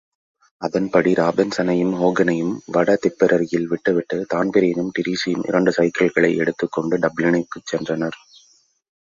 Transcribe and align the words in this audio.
அதன்படி 0.61 1.13
ராபின்ஸனையும் 1.13 1.91
ஹோகனையும் 1.99 2.55
வடதிப்பெரரியில் 2.67 3.67
விட்டு 3.67 3.93
விட்டு 3.93 4.17
தான்பிரீனும் 4.33 4.91
டிரீஸியும் 4.99 5.45
இரண்டு 5.47 5.73
சைக்கிள்களை 5.77 6.33
எடுத்துக்கொண்டு 6.37 6.97
டப்ளினுக்குச் 6.97 7.69
சென்றனர். 7.71 8.19